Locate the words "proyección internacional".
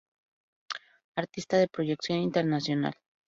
1.67-2.95